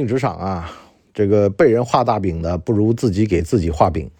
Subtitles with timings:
[0.00, 0.72] 进职场啊，
[1.12, 4.10] 这个被人画大饼的不如自己给自己画饼。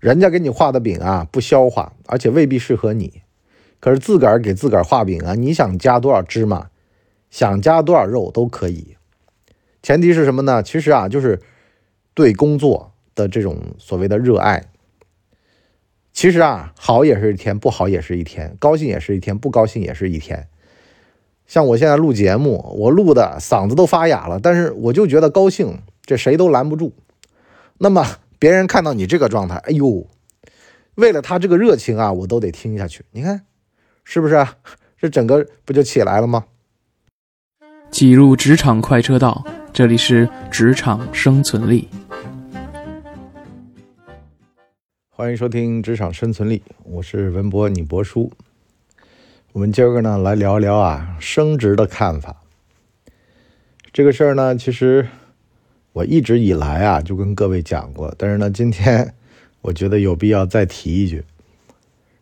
[0.00, 3.20] 人家给你画的饼啊，不消化，而且未必适合你。
[3.78, 6.70] 可是自个儿给自个儿画饼啊，你想加多少芝麻，
[7.28, 8.96] 想加多少肉都可以。
[9.82, 10.62] 前提是什么呢？
[10.62, 11.42] 其实啊，就是
[12.14, 14.64] 对工作的这种所谓的热爱。
[16.14, 20.48] 其实啊，好也是一天，不好也是一天；高兴也是一天，不高兴也是一天。
[21.46, 26.92] 像我现在录节目，我录的嗓子都发哑了，但是我就觉得高兴，这谁都拦不住。
[27.78, 28.04] 那么
[28.38, 30.06] 别人看到你这个状态，哎呦，
[30.94, 33.04] 为了他这个热情啊，我都得听下去。
[33.10, 33.44] 你看，
[34.04, 34.46] 是不是？
[34.98, 36.44] 这整个不就起来了吗？
[37.90, 41.88] 挤入职场快车道，这里是职场生存力。
[45.10, 48.32] 欢迎收听《职场生存力》，我是文博，你博叔。
[49.54, 52.42] 我们今儿个呢来聊聊啊升职的看法。
[53.92, 55.06] 这个事儿呢，其实
[55.92, 59.14] 我一直以来啊就跟各位讲过，但是呢，今天
[59.60, 61.24] 我觉得有必要再提一句。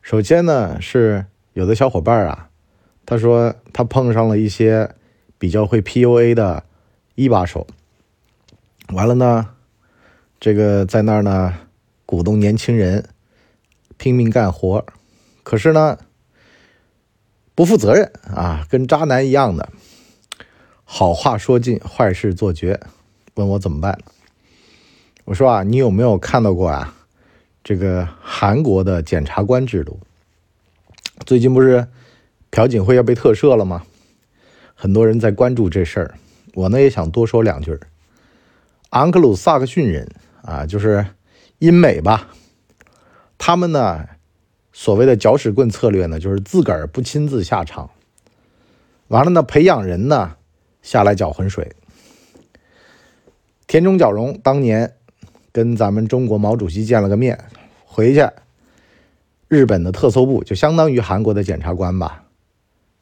[0.03, 1.25] 首先呢，是
[1.55, 2.51] 有的小伙伴啊，
[3.07, 4.95] 他说他碰上了一些
[5.39, 6.65] 比较会 PUA 的
[7.15, 7.67] 一把手，
[8.89, 9.49] 完了呢，
[10.39, 11.55] 这个在那儿呢。
[12.05, 13.09] 鼓动年轻人
[13.97, 14.85] 拼命干活，
[15.43, 15.97] 可是呢，
[17.55, 19.69] 不负责任啊，跟渣男一样的。
[20.85, 22.81] 好话说尽，坏事做绝。
[23.35, 23.99] 问我怎么办？
[25.25, 26.95] 我说啊，你有没有看到过啊？
[27.65, 30.01] 这个韩国的检察官制度，
[31.25, 31.87] 最近不是
[32.51, 33.85] 朴槿惠要被特赦了吗？
[34.75, 36.15] 很多人在关注这事儿，
[36.55, 37.79] 我呢也想多说两句。
[38.91, 40.09] 昂克鲁萨克逊人
[40.43, 41.07] 啊，就是。
[41.59, 42.29] 英美吧，
[43.39, 44.05] 他们呢，
[44.73, 47.91] 所谓的搅屎棍策略呢，就是自个儿不亲自下场，
[49.09, 50.37] 完了呢，培养人呢
[50.83, 51.73] 下来搅浑水。
[53.67, 54.95] 田中角荣当年
[55.53, 57.39] 跟咱们中国毛主席见了个面，
[57.85, 58.29] 回去，
[59.49, 62.25] 日本的特搜部就相当于韩国的检察官吧，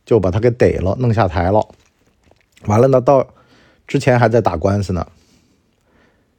[0.04, 1.68] 就把他给逮了，弄下台了。
[2.66, 3.26] 完了呢，到
[3.86, 5.06] 之前还在打官司呢，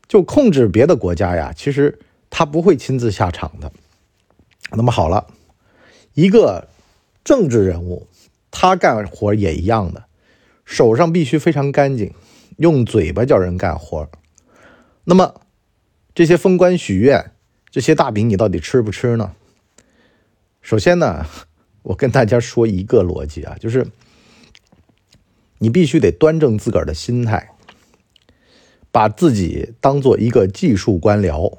[0.07, 1.99] 就控制别的国家呀，其实。
[2.33, 3.69] 他不会亲自下场的。
[4.73, 5.27] 那么好了，
[6.13, 6.67] 一个
[7.23, 8.07] 政治人物，
[8.49, 10.05] 他干活也一样的，
[10.63, 12.13] 手上必须非常干净，
[12.57, 14.09] 用嘴巴叫人干活。
[15.03, 15.41] 那么
[16.15, 17.31] 这些封官许愿，
[17.69, 19.33] 这些大饼你到底吃不吃呢？
[20.61, 21.25] 首先呢，
[21.83, 23.87] 我跟大家说一个逻辑啊，就是
[25.57, 27.51] 你必须得端正自个儿的心态，
[28.91, 31.57] 把自己当做一个技术官僚。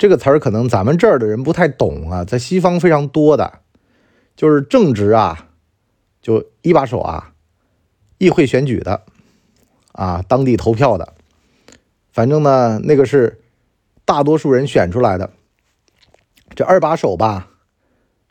[0.00, 3.60] 这个词儿可能咱们这儿的人不太懂啊，在西方非常多的，
[4.34, 5.48] 就是正直啊，
[6.22, 7.34] 就一把手啊，
[8.16, 9.02] 议会选举的
[9.92, 11.12] 啊，当地投票的，
[12.14, 13.42] 反正呢，那个是
[14.06, 15.28] 大多数人选出来的。
[16.56, 17.50] 这二把手吧，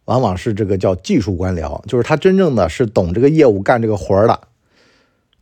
[0.05, 4.47] 往往是这个叫技术官僚，就是他真正的是懂这个业务、干这个活的。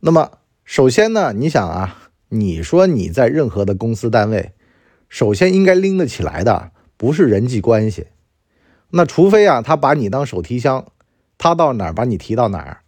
[0.00, 0.32] 那么，
[0.66, 4.52] 首先呢，你想啊，你说你在任何的公司单位。
[5.08, 8.08] 首先应该拎得起来的不是人际关系，
[8.90, 10.86] 那除非啊他把你当手提箱，
[11.38, 12.80] 他到哪儿把你提到哪儿，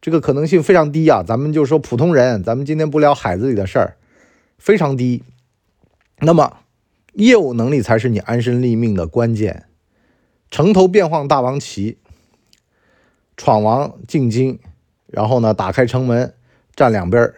[0.00, 1.22] 这个可能性非常低啊。
[1.26, 3.96] 咱们就说普通人，咱们今天不聊海子里的事儿，
[4.58, 5.22] 非常低。
[6.20, 6.58] 那么
[7.14, 9.64] 业务能力才是你安身立命的关键。
[10.50, 11.98] 城头变幻大王旗，
[13.36, 14.60] 闯王进京，
[15.06, 16.32] 然后呢打开城门
[16.76, 17.34] 站两边儿。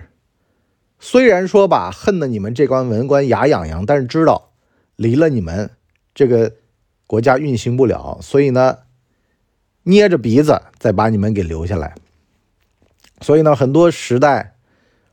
[0.98, 4.50] 虽然说吧，恨得你们这关文官牙痒痒，但是知道
[4.96, 5.70] 离了你们
[6.14, 6.54] 这个
[7.06, 8.78] 国家运行不了，所以呢，
[9.84, 11.94] 捏着鼻子再把你们给留下来。
[13.20, 14.56] 所以呢，很多时代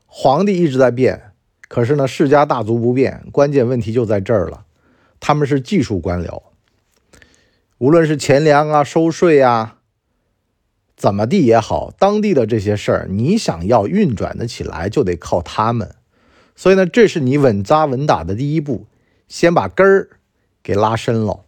[0.06, 1.32] 皇帝一直在变，
[1.68, 3.24] 可是呢，世家大族不变。
[3.30, 4.64] 关键问题就在这儿了，
[5.20, 6.42] 他们是技术官僚，
[7.78, 9.73] 无论是钱粮啊、收税啊。
[10.96, 15.96] 怎么地也好，当地的这些事儿，你想要运转的起来，就得靠他们。
[16.54, 18.86] 所以呢，这是你稳扎稳打的第一步，
[19.26, 20.08] 先把根儿
[20.62, 21.40] 给拉深了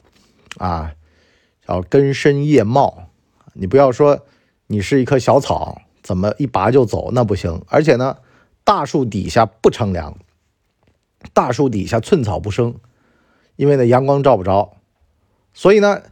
[0.58, 0.94] 啊，
[1.64, 3.08] 叫根深叶茂。
[3.54, 4.26] 你不要说
[4.66, 7.62] 你是一棵小草，怎么一拔就走，那不行。
[7.69, 8.16] 而且呢，
[8.64, 10.19] 大树底下不乘凉，
[11.32, 12.75] 大树底下寸草不生，
[13.54, 14.76] 因为呢阳光照不着。
[15.54, 16.02] 所以呢，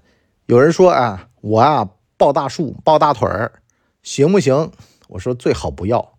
[0.47, 1.91] 有人说啊，我啊。
[2.17, 3.61] 抱大树，抱大腿儿，
[4.03, 4.71] 行不行？
[5.09, 6.15] 我说最好不要，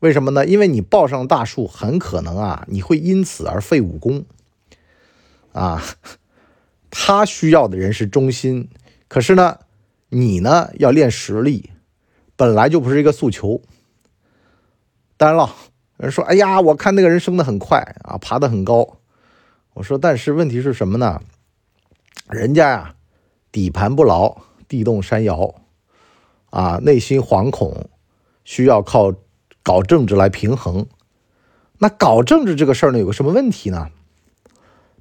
[0.00, 0.46] 为什么呢？
[0.46, 4.24] 因为你抱上大树，很可能啊，你会因此而废武功。
[5.52, 5.82] 啊，
[6.90, 8.68] 他需要的人是忠心，
[9.08, 9.58] 可是呢，
[10.10, 11.70] 你呢要练实力，
[12.36, 13.60] 本来就不是一个诉求。
[15.16, 15.54] 当然了，
[15.96, 18.98] 有人说：“哎呀，我看那个人升得很快啊，爬得很高。”
[19.74, 21.20] 我说：“但是问题是什么呢？
[22.30, 22.94] 人家呀，
[23.50, 25.54] 底盘不牢，地动山摇，
[26.50, 27.88] 啊，内心惶恐，
[28.44, 29.12] 需要靠
[29.62, 30.86] 搞政治来平衡。
[31.78, 33.90] 那搞政治这个事儿呢，有个什么问题呢？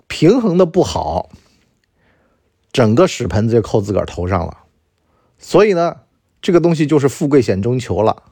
[0.07, 1.29] 平衡的不好，
[2.71, 4.59] 整个屎盆子就扣自个儿头上了。
[5.37, 5.97] 所以呢，
[6.41, 8.23] 这个东西就是富贵险中求了。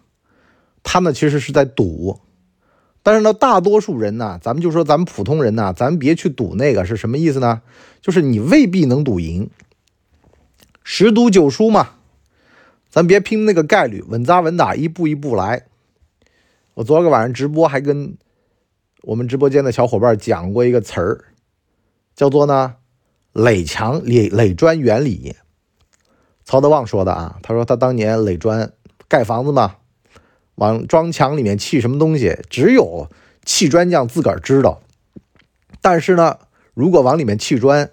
[0.84, 2.22] 他呢，其实是在赌。”
[3.04, 7.62] 但是呢，大多数人呢，咱们就说咱们普通人呢，咱别去赌那个是什么意思呢？
[8.02, 9.50] 就是你未必能赌赢，
[10.88, 11.90] 十赌九输嘛。
[12.90, 15.66] 咱别拼那个概率，稳扎稳打，一步一步来。
[16.76, 18.16] 我昨个晚上直播还跟
[19.02, 21.26] 我们直播间的小伙伴讲过一个词儿，
[22.16, 22.76] 叫做呢
[23.34, 25.36] 垒墙垒垒砖原理。
[26.46, 28.72] 曹德旺说的啊，他说他当年垒砖
[29.10, 29.78] 盖房子嘛。
[30.56, 33.10] 往砖墙里面砌什么东西，只有
[33.44, 34.82] 砌砖匠自个儿知道。
[35.82, 36.38] 但是呢，
[36.74, 37.90] 如果往里面砌砖，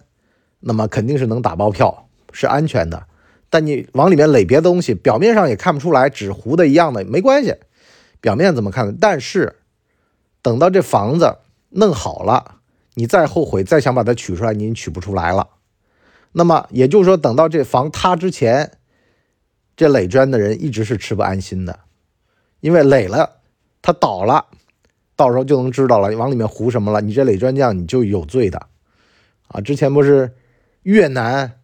[0.60, 2.01] 那么肯定是能打包票，
[2.32, 3.06] 是安全的。
[3.48, 7.54] 但你往里面垒别的东西，表面上也看不出来，纸糊的一样的，没关系。
[8.20, 8.96] 表面怎么看？
[8.96, 9.56] 但是
[10.40, 11.36] 等到这房子
[11.70, 12.56] 弄好了，
[12.94, 15.48] 你再后悔，再想把它取出来，你取不出来了。
[16.32, 18.72] 那么也就是说，等到这房塌之前，
[19.76, 21.80] 这垒砖的人一直是吃不安心的。
[22.60, 23.40] 因为垒了，
[23.82, 24.46] 它倒了，
[25.14, 26.16] 到时候就能知道了。
[26.16, 27.02] 往里面糊什么了？
[27.02, 28.68] 你这垒砖匠你就有罪的，
[29.48, 29.60] 啊！
[29.60, 30.32] 之前不是
[30.84, 31.58] 越南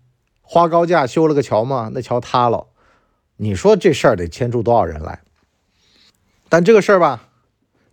[0.51, 1.91] 花高价修了个桥吗？
[1.93, 2.69] 那桥塌了，
[3.37, 5.21] 你说这事儿得牵出多少人来？
[6.49, 7.29] 但这个事儿吧，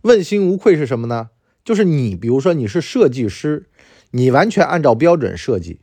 [0.03, 1.31] 问心无愧是什么呢？
[1.65, 3.67] 就是你，比如说你是设计师，
[4.11, 5.81] 你完全按照标准设计，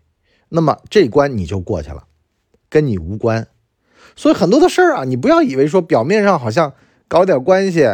[0.49, 2.05] 那么这关你就过去了，
[2.71, 3.47] 跟你无关。
[4.17, 6.73] 所以很多的事儿啊，你不要以为说表面上好像。
[7.09, 7.87] 搞点关系，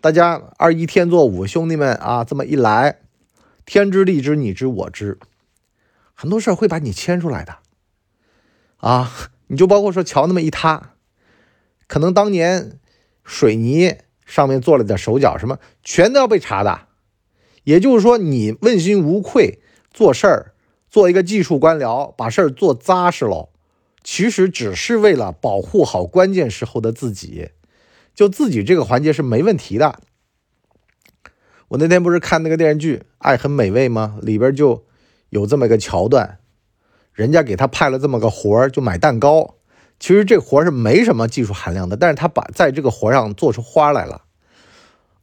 [0.00, 3.00] 大家二一天作五，兄弟们啊，这么一来，
[3.66, 5.18] 天知地知你知我知，
[6.14, 7.56] 很多事儿会把你牵出来的
[8.82, 9.30] 啊！
[9.46, 10.94] 你就包括说桥那么一塌，
[11.86, 12.80] 可能当年
[13.22, 16.88] 水泥上面做了点手脚，什么全都要被查的。
[17.64, 19.60] 也就是说，你问心无愧
[19.92, 20.54] 做事儿，
[20.90, 23.50] 做一个技术官僚，把事儿做扎实了，
[24.02, 27.50] 其实只是为了保护好关键时候的自己。
[28.14, 30.00] 就自己这个环节是没问题的。
[31.68, 34.18] 我那天不是看那个电视剧《爱很美味》吗？
[34.22, 34.84] 里边就
[35.28, 36.40] 有这么一个桥段，
[37.12, 39.54] 人家给他派了这么个活儿，就买蛋糕。
[40.00, 44.22] 其实这活儿是没什么技术含量的，但是他把在这个活上做出花来了，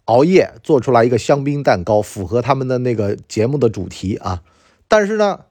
[0.06, 4.42] 熬夜做出来一个香槟蛋糕，符合他们的那个节目的主题啊。
[4.88, 5.42] 但是呢，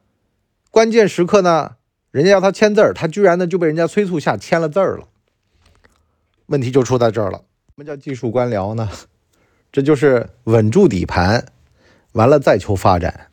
[0.70, 1.73] 关键时刻呢，
[2.11, 5.06] 人家要他签字儿，他居然呢就被人家催促下签了字儿了。
[6.46, 7.43] 问题就出在这儿了。
[7.67, 8.88] 什么叫技术官僚呢？
[9.70, 11.44] 这就是稳住底盘，
[12.12, 13.27] 完了再求发展。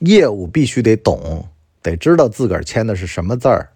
[0.00, 1.48] 业务必须得懂，
[1.82, 3.72] 得知道自个儿签的是什么字儿。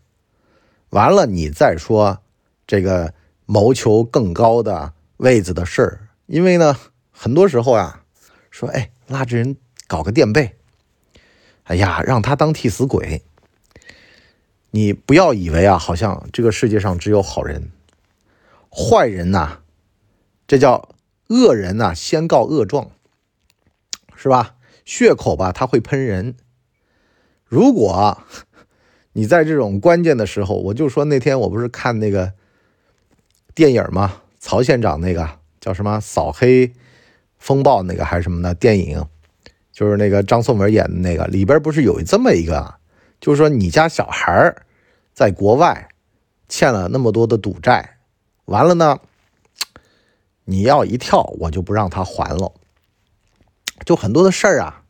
[0.91, 2.21] 完了，你再说
[2.67, 3.15] 这个
[3.47, 6.09] 谋求更高的位子的事儿。
[6.27, 6.79] 因为呢，
[7.11, 8.05] 很多时候啊，
[8.51, 9.57] 说哎，拉着人
[9.87, 10.57] 搞个垫背，
[11.65, 13.23] 哎呀，让他当替死鬼。
[14.71, 17.71] 你不要以为啊，好像这个世界上只有好人。
[18.71, 19.59] 坏人呐，
[20.47, 20.89] 这叫
[21.29, 22.91] 恶人呐，先告恶状，
[24.17, 24.57] 是吧？
[24.85, 26.35] 血口吧，他会喷人。
[27.45, 28.19] 如果
[29.13, 32.33] 你在这种关键的时候，我就说那天我不是看那个
[33.55, 34.23] 电影吗？
[34.41, 36.73] 曹县长那个叫什么“扫黑
[37.39, 39.03] 风暴”那个还是什么的电影，
[39.73, 42.75] 就是那个张颂文演的那个，里边不是有这么一个，
[43.21, 44.55] 就是说你家小孩
[45.15, 45.89] 在国外
[46.49, 47.99] 欠了那么多的赌债。
[48.47, 48.99] 完了呢，
[50.45, 52.53] 你要一跳，我就不让他还了。
[53.85, 54.83] 就很多的事儿啊，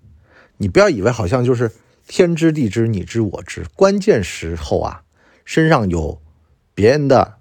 [0.56, 1.70] 你不要以为好像就是
[2.06, 5.02] 天知地知你知我知，关键时候啊，
[5.44, 6.20] 身上有
[6.74, 7.34] 别人的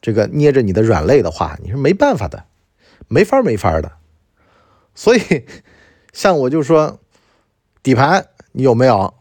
[0.00, 2.44] 这个捏着你的软肋的话，你是没办法的，
[3.08, 3.92] 没法没法的。
[4.94, 5.20] 所以，
[6.12, 7.00] 像我就说，
[7.82, 9.12] 底盘你有没有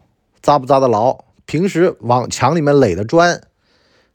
[0.42, 1.26] 扎不扎得牢？
[1.46, 3.42] 平时往墙里面垒的砖，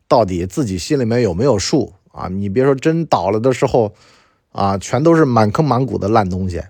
[0.09, 1.93] 到底自己心里面有没有数？
[2.13, 3.95] 啊，你别说真倒了的时候，
[4.53, 6.63] 啊，全都是满坑满谷的烂东西，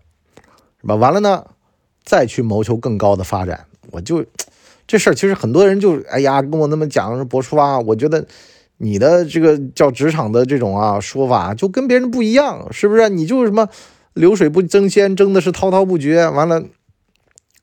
[0.81, 0.95] 是吧？
[0.95, 1.45] 完了呢，
[2.05, 4.25] 再去谋求更高的发展，我就
[4.87, 8.27] 这事儿，其实很多人就哎呀，跟我那么讲说，博叔啊，我觉得
[8.79, 13.09] 你的这个叫职场的这种啊说法，就跟别人不一样，是不是？
[13.09, 13.69] 你就是什么
[14.15, 16.29] 流水不争先，争的是滔滔不绝。
[16.29, 16.63] 完了，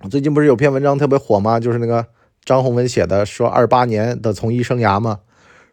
[0.02, 1.60] 我最近不是有篇文章特别火吗？
[1.60, 2.06] 就是那个
[2.46, 5.20] 张宏文写的，说二八年的从医生涯嘛，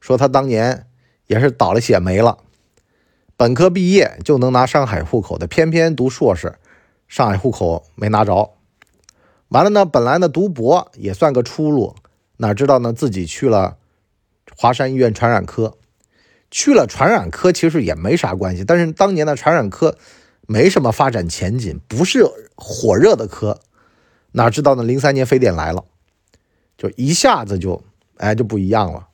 [0.01, 0.87] 说他当年。
[1.27, 2.37] 也是倒了血霉了，
[3.35, 6.57] 本科毕业就能拿上海户口的，偏偏读硕士，
[7.09, 8.53] 上海户口没拿着。
[9.49, 11.95] 完了呢，本来呢读博也算个出路，
[12.39, 13.77] 哪知道呢自己去了
[14.57, 15.77] 华山医院传染科，
[16.51, 19.97] 去了传染科其实也没啥关系，但是当年的传染科
[20.47, 22.25] 没什么发展前景，不是
[22.57, 23.61] 火热的科，
[24.33, 25.85] 哪知道呢零三年非典来了，
[26.77, 27.83] 就一下子就
[28.17, 29.09] 哎就不一样了。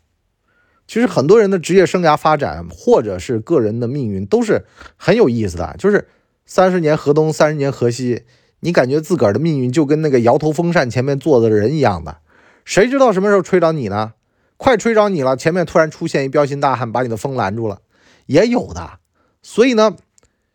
[0.87, 4.65] 其实很多人的职业生涯发展，或者是个人的命运，都是
[4.97, 5.77] 很有意思的。
[5.79, 6.09] 就是
[6.51, 8.25] 三十年河东，三十年河西，
[8.59, 12.17] 你感觉自个儿的命运就跟那个摇头风扇前面坐的人一样的，
[12.65, 14.15] 谁知道什么时候吹着你呢？
[14.57, 17.83] 快吹着你了，前面突然出现一彪形大汉，把你的风拦住了，
[18.27, 18.99] 也有的。
[19.43, 19.95] 所以呢，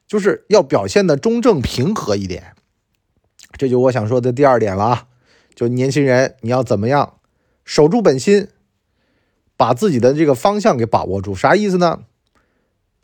[0.05, 2.55] 就是要表现的中正平和一点。
[3.57, 5.07] 这就我想说的第二点了啊，
[5.55, 7.13] 就年轻人你要怎么样
[7.63, 8.49] 守住本心。
[9.55, 12.01] 把自己的这个方向给把握住，啥意思呢？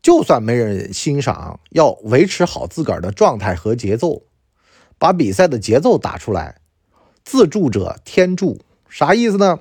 [0.02, 4.24] 就算没人欣赏，要维持好自个儿的状态和节奏，
[4.98, 6.60] 把比赛的节奏打出来。
[7.24, 9.60] 自助者天助，啥意思呢？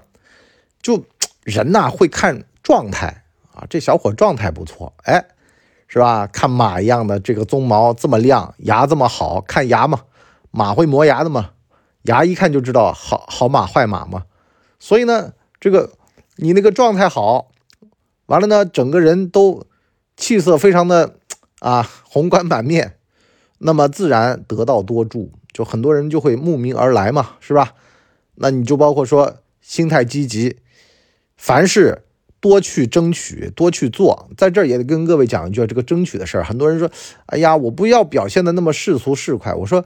[0.83, 1.05] 就
[1.43, 5.27] 人呐会看状态啊，这小伙状态不错，哎，
[5.89, 6.27] 是吧？
[6.27, 10.01] 看马一样的这个鬃毛这么亮，牙这么好看牙嘛，
[10.51, 11.51] 马会磨牙的嘛，
[12.03, 14.25] 牙一看就知道好好马坏马嘛，
[14.79, 15.93] 所以呢，这个。
[16.43, 17.51] 你那个状态好，
[18.25, 19.67] 完了呢，整个人都
[20.21, 21.17] 气色非常的
[21.59, 22.99] 啊，红光满面，
[23.59, 27.73] 那么自然得道多助，就很多人就会慕名而来嘛，是吧？
[28.35, 30.59] 那你就包括说心态积极，
[31.37, 32.05] 凡事
[32.39, 34.31] 多去争取，多去做。
[34.37, 36.91] 在这儿也得跟各位讲一句，这个争取的事儿，很多人说，
[37.27, 39.57] 哎呀，我不要表现的那么世俗市侩。
[39.57, 39.85] 我说，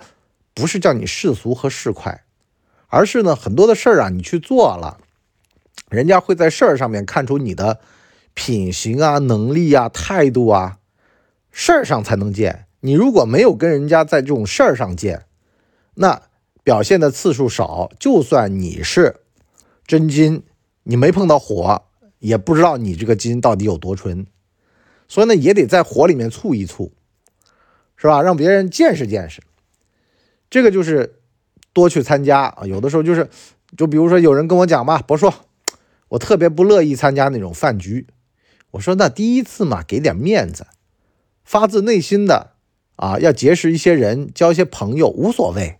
[0.53, 2.19] 不是叫你世俗和市侩，
[2.89, 4.99] 而是呢，很多的事儿啊，你去做了。
[5.91, 7.81] 人家会在事儿上面看出你的
[8.35, 10.79] 品行啊、能力啊、态度啊，
[11.51, 12.67] 事儿上才能见。
[12.81, 15.25] 你如果没有跟人家在这种事儿上见，
[15.95, 16.21] 那
[16.63, 19.21] 表现的次数少，就算你是
[19.87, 20.43] 真金，
[20.83, 21.85] 你没碰到火，
[22.19, 24.27] 也不知道你这个金到底有多纯。
[25.09, 26.93] 所以呢，也得在火里面醋一醋，
[27.97, 28.21] 是吧？
[28.21, 29.43] 让别人见识见识。
[30.51, 31.21] 这个就是
[31.73, 32.67] 多去参加啊。
[32.67, 33.29] 有的时候就是，
[33.77, 35.33] 就比如说有人跟我讲吧，不说。
[36.09, 38.07] 我特别不乐意参加那种饭局，
[38.75, 40.67] 我说那第一次嘛，给点面子，
[41.45, 42.55] 发自内心的
[42.97, 45.79] 啊，要结识一些人，交一些朋友，无所谓，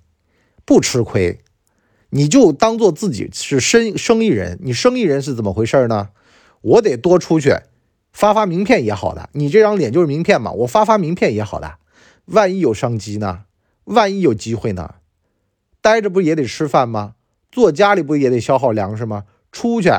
[0.65, 1.41] 不吃亏，
[2.11, 4.59] 你就当做自己是生生意人。
[4.63, 6.11] 你生意人是怎么回事呢？
[6.61, 7.57] 我得多出去
[8.13, 11.79] 发发名片也好的，你这张脸就是名片嘛，我发发名片也好的，
[12.27, 13.45] 万一有商机呢？
[13.85, 14.95] 万一有机会呢？
[15.81, 17.15] 待着不也得吃饭吗？
[17.51, 19.25] 坐家里不也得消耗粮食吗？
[19.51, 19.91] 出去。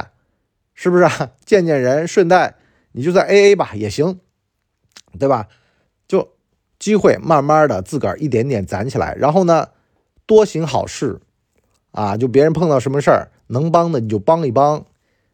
[0.78, 1.32] 是不是啊？
[1.46, 2.56] 见见人，顺带
[2.96, 4.22] 你就在 A A 吧也行，
[5.20, 5.50] 对吧？
[6.08, 6.30] 就
[6.80, 9.68] 机会慢慢的自个儿一点点攒起来，然后呢，
[10.26, 11.20] 多行好事
[11.92, 12.16] 啊！
[12.16, 14.86] 就别人碰到什么事儿能帮的你就帮一帮，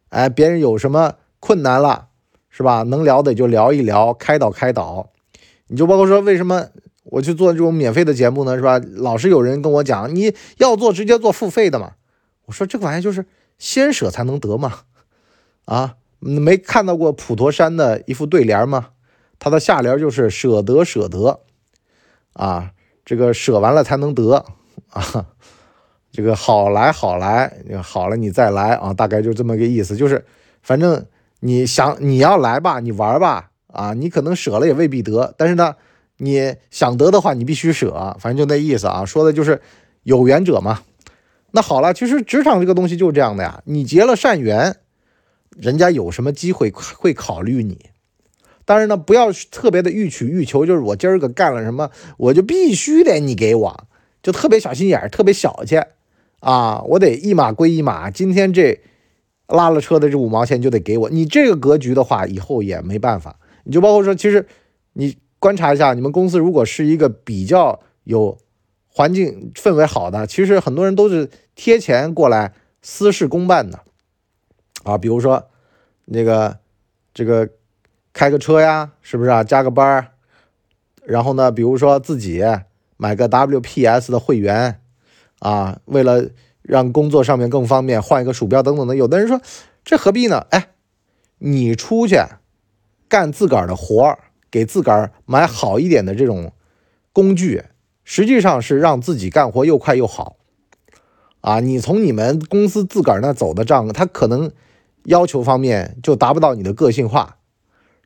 [0.10, 2.08] 哎，别人有什么困难了，
[2.50, 2.82] 是吧？
[2.82, 5.12] 能聊的就聊一聊，开导开导。
[5.68, 6.68] 你就包括说为什么
[7.04, 8.56] 我去做这种免费的节目呢？
[8.56, 8.80] 是吧？
[8.96, 11.94] 老是有人跟我讲，你要做直接做付费的嘛。
[12.46, 13.26] 我说这个玩意就是
[13.60, 14.80] 先舍才能得嘛。
[15.66, 18.90] 啊，没看到过普陀山的一副对联吗？
[19.40, 21.40] 它的下联就是舍得舍得，
[22.34, 22.72] 啊，
[23.04, 24.46] 这个舍完了才能得
[24.92, 25.26] 啊，
[26.12, 27.52] 这个好来好来，
[27.82, 30.24] 好了你再来啊，大概就这么个意思，就是
[30.62, 31.04] 反正
[31.40, 35.76] 你想你要来吧，你玩吧，啊，你可能舍了也未必得，但是呢，
[36.18, 39.60] 你想得的话，你必须舍，反正就那意思啊，说的就是
[40.04, 40.84] 有缘者嘛。
[41.50, 44.78] 那好了，其实职场这个东西就是这样的呀，你结了善缘。
[45.58, 47.78] 人家有什么机会会考虑你？
[48.64, 53.88] 当然呢，不要特别的欲取欲求，就是我今儿个干了什么，我就必须得你给我，
[54.22, 55.82] 就特别小心眼，特别小气
[56.40, 56.82] 啊！
[56.84, 58.80] 我得一码归一码，今天这
[59.48, 61.10] 拉了车的这五毛钱就得给我。
[61.10, 63.40] 你这个格局的话，以后也没办法。
[63.64, 64.46] 你就包括说，其实
[64.94, 68.38] 你观察一下，你们公司如果是一个比较有
[68.88, 73.80] 环境氛围好的，其实很多人都是贴钱过来私事公办的。
[74.84, 75.48] 啊，比如说，
[76.06, 76.58] 那个，
[77.14, 77.50] 这个
[78.14, 79.44] 开个车呀，是不是啊？
[79.44, 80.08] 加个班儿，
[81.04, 82.44] 然后呢，比如说自己
[82.98, 84.82] 买个 WPS 的会员，
[85.40, 86.30] 啊，为了
[86.64, 88.96] 让工作上面更方便，换一个鼠标等等的。
[88.96, 89.40] 有的人说，
[89.86, 90.48] 这何必呢？
[90.50, 90.70] 哎，
[91.38, 92.18] 你出去
[93.08, 94.18] 干自个儿的活儿，
[94.50, 96.54] 给自个儿买好一点的这种
[97.14, 97.66] 工具，
[98.04, 100.38] 实际上是让自己干活又快又好。
[101.42, 104.52] 啊，你从你们公司自个儿那走的账，他可能。
[105.06, 107.38] 要求方面就达不到你的个性化，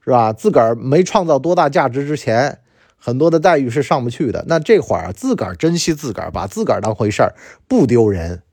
[0.03, 0.31] 是吧？
[0.33, 2.59] 自个儿没创造多大价值之前，
[2.97, 4.45] 很多的待遇是上不去的。
[4.47, 7.33] 那这会儿，自个儿珍惜自个儿，把自个儿当回事儿，
[7.67, 8.43] 不丢人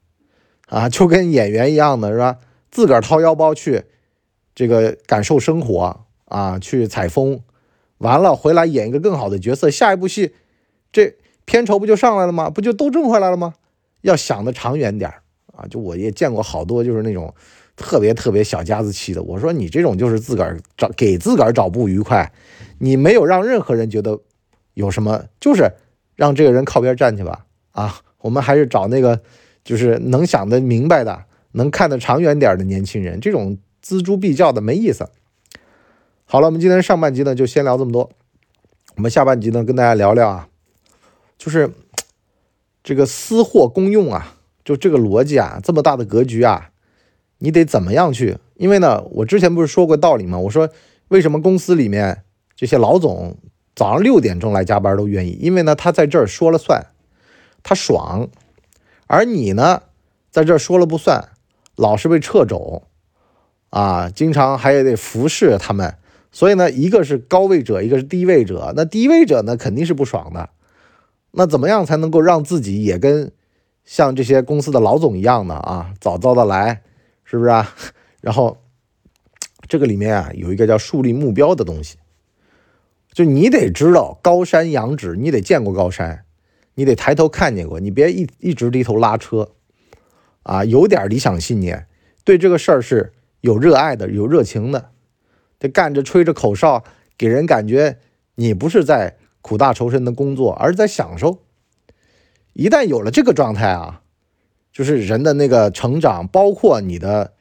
[0.69, 2.39] 啊，就跟演员一样的是吧？
[2.71, 3.85] 自个儿掏腰包去
[4.55, 7.41] 这个感受生活啊，去采风，
[7.99, 10.35] 完了回来演一个更好的角色，下一部戏
[10.91, 12.49] 这片酬不就上来了吗？
[12.49, 13.55] 不就都挣回来了吗？
[14.01, 15.23] 要想的长远点儿
[15.55, 15.67] 啊！
[15.69, 17.35] 就我也见过好多就是那种
[17.77, 19.23] 特别特别小家子气的。
[19.23, 22.33] 我说你这种就是自个儿找给自个儿找不愉快，
[22.79, 24.19] 你没有让任何人觉得
[24.75, 25.73] 有什么，就是
[26.17, 27.47] 让这个人靠边站去吧。
[27.73, 29.21] 啊，我们还是找那个
[29.65, 33.21] 就是能想得明白的、能看得长远点的年轻人。
[33.21, 35.09] 这种锱铢必较的没意思。
[36.25, 38.11] 好了，我们今天上半集呢就先聊这么多。
[38.97, 40.49] 我们下半集呢跟大家聊聊啊，
[41.39, 41.71] 就是。
[42.85, 46.72] 这个私货公用啊，就这个逻辑啊，这么大的格局啊，
[47.43, 48.39] 你得怎么样去？
[48.55, 50.39] 因为呢，我之前不是说过道理吗？
[50.39, 50.71] 我说
[51.09, 52.23] 为什么公司里面
[52.55, 53.37] 这些老总
[53.75, 55.37] 早上六点钟来加班都愿意？
[55.41, 56.87] 因为呢，他在这儿说了算，
[57.65, 58.29] 他爽；
[59.09, 59.83] 而你呢，
[60.31, 61.31] 在这儿说了不算，
[61.75, 62.85] 老是被掣肘
[63.71, 65.97] 啊，经常还得服侍他们。
[66.31, 68.73] 所以呢，一个是高位者，一个是低位者。
[68.77, 70.49] 那低位者呢，肯定是不爽的。
[71.33, 73.33] 那怎么样才能够让自己也跟
[73.85, 75.55] 像这些公司的老总一样呢？
[75.57, 76.83] 啊，早早的来，
[77.33, 77.75] 是不是啊？
[78.21, 78.63] 然后
[79.67, 81.97] 这个里面啊，有一个叫树立目标的东西，
[83.15, 86.27] 就你得知道高山仰止，你得见过高山，
[86.75, 89.53] 你得抬头看见过，你别一一直低头拉车
[90.43, 91.87] 啊，有点理想信念，
[92.23, 94.91] 对这个事儿是有热爱的，有热情的，
[95.59, 96.85] 这干着吹着口哨，
[97.17, 97.99] 给人感觉
[98.35, 99.17] 你不是在。
[99.45, 101.41] 苦大仇深的工作，而是在享受。
[102.53, 104.02] 一旦有了这个状态啊，
[104.73, 107.33] 就是人的那个成长，包括你的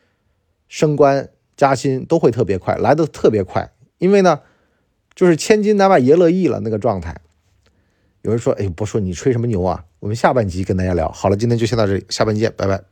[0.67, 3.71] 升官加薪，都会特别快，来的特别快。
[3.99, 4.41] 因为呢，
[5.15, 7.21] 就是千金难买爷乐意了那个状态。
[8.23, 11.09] 有人说：“哎，不说你吹什么牛啊？”我们下半集跟大家聊。
[11.11, 12.83] 好了，今天就先到这里，下半集见，拜拜。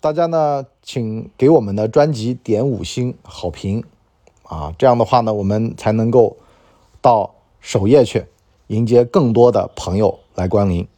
[0.00, 3.84] 大家呢，请给我们的专辑点五星好评。
[4.44, 6.38] 啊，这样的话呢，我们才能够
[7.02, 8.24] 到首页去
[8.68, 10.88] 迎接更多的朋友来光临。